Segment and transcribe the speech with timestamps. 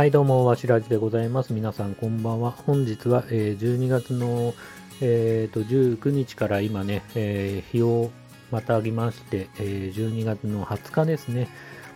[0.00, 1.52] はい、どうも、わしらじでございます。
[1.52, 2.52] 皆さん、こんばんは。
[2.52, 4.54] 本日は、えー12月の、
[5.02, 8.10] えーと19日から今ね、えー日を
[8.50, 11.48] またぎまして、えー12月の20日ですね。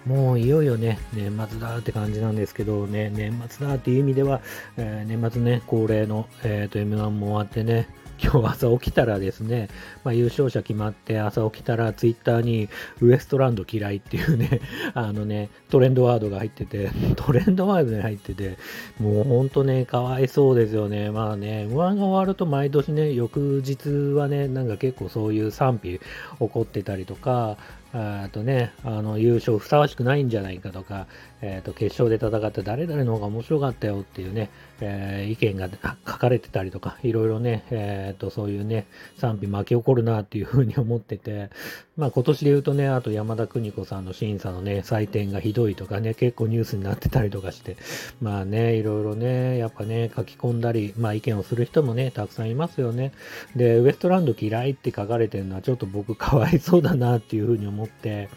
[0.05, 4.43] もういよいよね、年末だって感じなんですけどね、年末だっていう意味では、
[4.77, 7.89] えー年末ね、恒例の、えーと M1 も終わってね、
[8.23, 9.69] 今日朝起きたらですね、
[10.05, 12.69] まあ、優勝者決まって朝起きたらツイッターに
[13.01, 14.61] ウエストランド嫌いっていうね、
[14.95, 18.57] あのね、トレンドワードが入ってて、 トレンドワードに入ってて、
[19.01, 21.11] もうほんとね、かわいそうですよね。
[21.11, 26.01] まあね、M1 が終わると毎年ね、翌日はね、なんか結構そういう賛否起
[26.39, 27.57] こってたりとか、
[27.97, 31.07] あとね、あの優勝ふさわしくないんじゃないかとか、
[31.43, 35.69] えーと決勝で戦った誰々の方が面白かったよっていうね、えー意見が
[36.07, 38.87] 書かれてたりとか、いろいろね、えーとそういうね、
[39.19, 41.51] 賛否巻き起こるなっていうふうに思ってて、
[41.97, 47.77] まあ今年で言うとね、あと山田邦子さんの審査のね、採点がひどいとかね、結構ニュースになってたりとかして、
[48.21, 53.13] まあね、いろいろね、やっぱね、書き込んだり、まあ意見をする人もね、たくさんいますよね。
[53.55, 58.29] で、ウエストランド嫌いって書かれてるのはちょっと僕かわいそうだなっていうふうに思思って、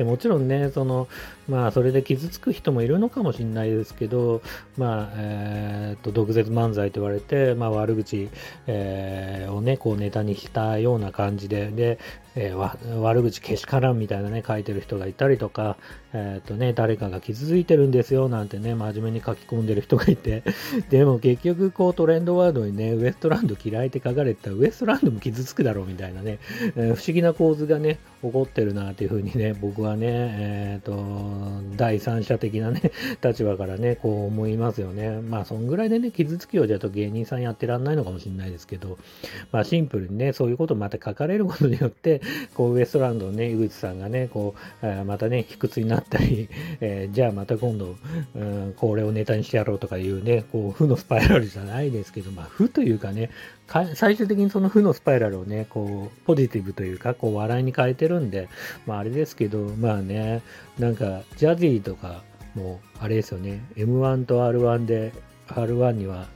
[0.00, 1.08] でもちろんね、その、
[1.46, 4.40] まあ、それで傷つく人もいるのかもしれないですけど、
[4.78, 8.30] まあ、えーっと、毒舌漫才と言われて、まあ、悪口、
[8.66, 11.98] えーをね、こうネタにしたような感じで、で、
[12.34, 15.76] えー悪口けしからんみたいなね、書いてる人がいたりとか、
[16.12, 20.44] えーっとね、誰かが傷ついてるんですよ、なんてね、真面目に書き込んでる人がいて、
[20.88, 26.38] でも結局、こうトレンドワードにね、ウエストランド嫌いって書かれてたら、ウエストランドも傷つくだろうみたいなね、
[26.76, 30.94] えー不思議な構図がね、起こってるなっていうふうにね、僕はね、えっ、と、
[31.76, 32.92] 第三者的なね、
[33.24, 35.20] 立場からね、こう思いますよね。
[35.20, 38.98] まあ、そんぐらいでね、傷つきをじゃと芸人さんやってらんないのかもしれないですけど、
[39.52, 42.20] まあ、シンプルにね、そういうことまた書かれることによって、
[42.54, 46.48] こう、ウエストランドのね、井口さんがね、こう、えまたね、卑屈になったり、
[46.80, 47.96] えーじゃあまた今度、
[48.34, 53.30] うん、これをネタにしてやろうとかいうね、こう、負のスパイラルじゃないですけど、まあ、負というかね、
[53.66, 58.48] か最終的にその負のスパイラルをね、こう、ポジティブというか、こう、笑いに変えてるんで、
[58.86, 60.42] まあ、あれですけど、まあね、
[60.78, 62.22] なんか、ジャディーとか
[62.54, 65.12] も、あれですよね、M1 と R1 で、
[65.48, 66.28] R1 には、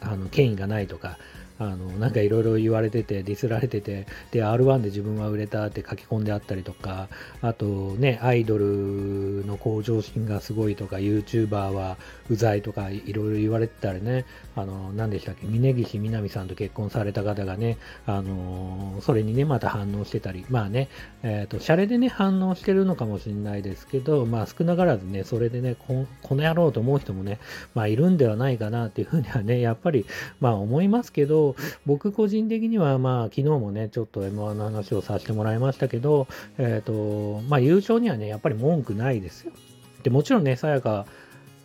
[0.00, 1.16] あの、権威がないとか、
[1.58, 7.08] あの、なんかいろいろ言われてて、ディスられてて、で、R1 で自分は売れたって書き込んであったりとか、
[7.42, 11.96] あとね、アイドルの向上心がすごいとか、YouTuber は
[12.28, 14.24] うざいとか、いろいろ言われてたらね、
[14.56, 20.88] あの、何でしたっけ、峯岸みなみさんと結婚された方がね、あの、それにね、また反応してたり、まあね、
[21.22, 27.38] えっ、と、シャレでね、反応してるのかもしれないですけど、まあ少なからずね、それでね、ここの野郎と思う人もね、
[27.74, 30.04] まあいるんではないかなっていうふうにはね、やっぱり、
[30.40, 31.43] まあ思いますけど、
[31.86, 36.26] 僕個人的にはまあ昨日もね、ちょっと M1 の話をさせてもらいましたけど、
[36.58, 39.52] えっ、と、まあ優勝にはね、やっぱり文句ないですよ。
[40.02, 41.06] で、もちろんね、さやか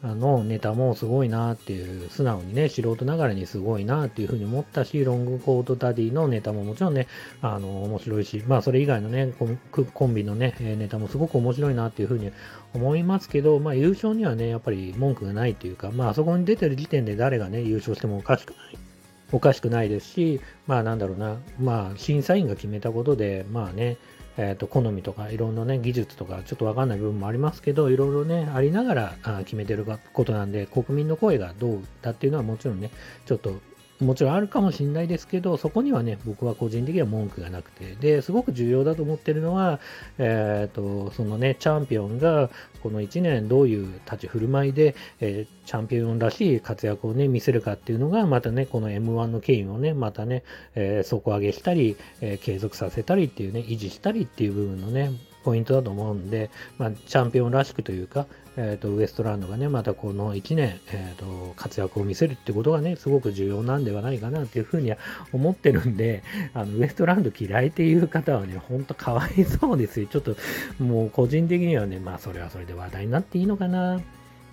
[0.03, 7.07] のネタもすごいなっていう、素直にね、素人ながらにすごいなっていうふうに思ったし、ロングコートダディのネタももちろんね、
[7.41, 9.59] あの、面白いし、まあそれ以外のね、コン
[9.93, 12.31] コンビのね、えネタもすごく面白いなっていうふうに
[12.73, 18.88] 思いますけど、まあ優勝にはね、やっぱり文句がないっていうか、まああそこに出てる時点で誰がね、優勝してもおかしくない。
[19.31, 23.97] おかしくないですし、まあなんだろうな、まあ審査員が決めたことで、まあね、
[24.41, 32.89] えー、と好みとかいろんなね技術とかちょっとわかんない部分もありますけどいろいろねありながらあ決めてることなんで国民の声がどうだっていうのはもちろんね
[33.25, 33.59] ちょっと
[33.99, 39.79] もちろんあるかもしれないですけど、そこにはね、僕は個人的には文句がなくて、で、すごく重要だと思ってるのは、
[40.17, 42.49] えっ、と、そのね、チャンピオンが、
[42.81, 50.43] この1年どういう立ち振る舞いで、えーチャンピオンらしい活躍をね、見せるかっていうのが、またね、この M1 の権威をね、またね、
[50.73, 55.11] えー底上げしたり、え継続させたりっていうね、維持したりっていう部分のね、
[55.43, 58.27] ポイントだと思うんで、まあ、チャンピオンらしくというか、
[58.61, 64.97] えー、とウエストランドがね、またこの1年、えー、と活躍を見せるってことがね、すごく重要なんではないかなっていうふうには
[65.31, 70.07] 思ってるんで、 あのウエストランド嫌いっていう方はね、ほんとかわいそうですよ。
[70.07, 70.35] ちょっと
[70.77, 74.01] もう個人的にはね、まあそれはそれで話題になっていいのかな。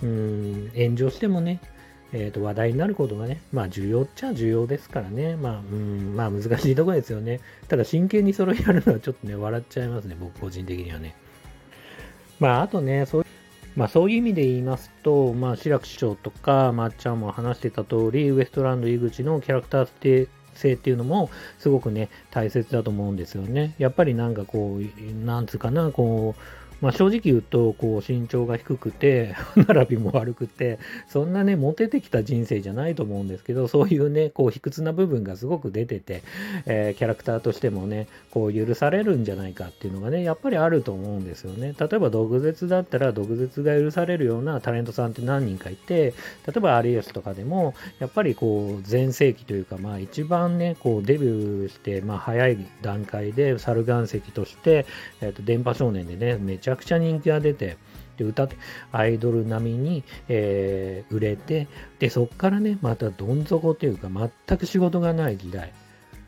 [0.03, 1.59] うん、炎上してもね、
[2.13, 7.41] えー、と話題になることがね、まあ重要っちゃ重要ですからね、まあ、うん、まあ難しいところですよね。
[7.67, 11.17] ただ真剣にそれをやるのはちょっとね、笑っちゃいますね、僕個人的にはね。
[12.39, 13.27] まああとね、そう
[13.77, 23.75] まあそういう意味で言いますと、まあ志らく師匠とか、まっちゃんも話してた通り、ウエストランド井口のキャラクター性性っていうのもすごくね、大切だと思うんですよね。
[23.79, 30.79] やっぱりなんかこう、なんつうかな、こう、まあ、正直言うと、こう、身長が低くて歯、 並びも悪くて、
[31.09, 36.23] そんなね、モテてきた人生じゃないと思うんですけど、そういうね、こう、卑屈な部分がすごく出てて、
[36.67, 41.75] えー、キャラクターとしてもね、こう、許されるんじゃないかっていうのがね、やっぱりあると思うんですよね。
[41.79, 46.13] 例えば、毒舌だったら、毒舌が許されるようなタレントさんって何人かいて、
[46.47, 54.85] 例えば、有吉とかでも、やっぱりこう、全盛期というか、まあ、一番ね、こう、デビューして、まあ、早い段階で、猿岩石として、
[55.23, 57.77] えっ、ー、と、電波少年でね、めちゃちゃくちゃ人気が出て、
[58.17, 58.57] で歌って
[58.93, 61.69] アイドル並みに、えー、売れて
[61.99, 64.09] でそっからねまたどん底というか
[64.49, 65.73] 全く仕事がない時代、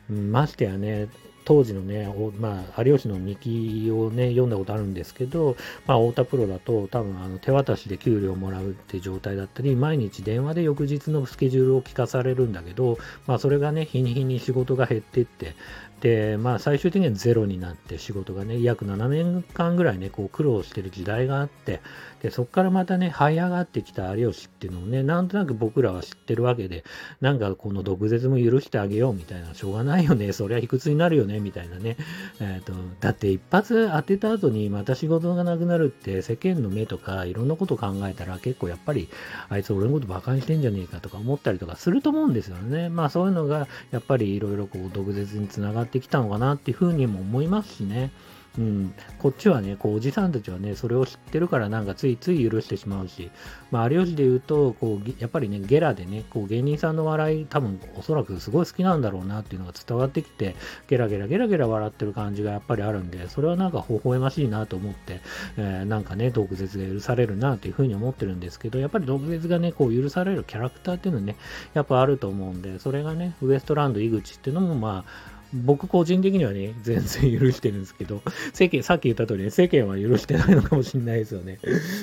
[0.09, 1.09] うん、ましてやね
[1.45, 2.07] 当時のね、
[2.37, 5.55] まあ、有吉の日記をね、読んだことあるんですけど、
[5.87, 15.55] まあ、太田プロだと多分あの手渡しで給料もらうって状態だったり、毎日電話で翌日のスケジュールを聞かされるんだけど、まあ、それがね、日に日に仕事が減ってって、
[16.01, 21.81] で、まあ、最終的にはゼロになって仕事がね、約7年間ぐらいね、こう苦労してる時代があって、
[22.21, 26.83] で、そこからまたね、這い上がってきた有吉っていうのをね、なんとなく僕らは知ってるわけで、
[27.21, 31.97] なんかこの毒舌も許してあげようみたいな、しょうがないよね、そりゃ卑屈になるよね、みたいなね。
[32.39, 39.09] えっ、ー、と、だって一発当てた後にまた仕事がなくなるって世間の目とかいろんなこと考えたら結構やっぱり
[39.49, 42.89] あいつ俺のこと馬鹿にしてんじゃねえかとか思ったりとかすると思うんですよね。
[42.89, 48.11] まあそういうのがやっぱりいろいろこう毒舌につながってきたのかなっていうふうにも思いますしね。
[48.57, 53.29] うん、こっちはね、こう、おじさんたちはね、それを知ってるからなんかついつい許してしまうし、
[53.71, 60.55] まあ、有吉で言うと、こう、やっぱりね、ゲラでね、こう、芸人さんの笑い、多分、おそらくすごい好きなんだろうなっていうのが伝わってきて、
[60.87, 65.21] ゲラゲラゲラゲラ笑ってる感じがやっぱりあるんで、それはなんか微笑ましいなと思って、
[65.57, 71.35] えー、なんかね、毒舌が許されるなというふうに思ってるんですけど、やっぱり毒舌がね、こう、許されるキャラクターっていうのね、
[71.73, 78.21] やっぱあると思うんで、それがね、ウエストランド井口っていうのも、まあ、僕個人的にはね、全然許してるんですけど、
[78.53, 81.59] 世間、さっき言った通りね、世間は許してないのかもしれないですよね。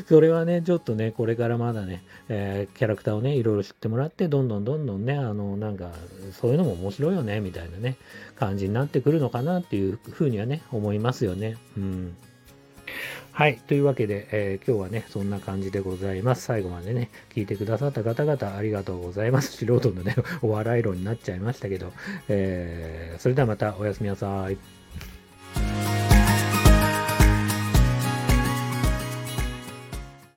[0.08, 5.93] それはね、ちょっとね、これからまだね、えー、キャラクターをね、いろいろ知ってもらって、どんどんどんどんね、あの、なんか、
[6.32, 7.96] そういうのも面白いよね、みたいなね、
[8.34, 11.56] 感じになってくるのかなっていうふうにはね、思いますよね。
[11.76, 12.16] うん。
[13.36, 13.58] はい。
[13.58, 16.44] というわけで、えー、今日はね、そんな感じでございます。
[16.44, 19.58] 最後までね、聞いてくださった方々ありがとうございます。
[19.58, 21.92] 素人のね、 お笑い論になっちゃいましたけど、
[22.28, 24.56] えー、それではまたおやすみなさい。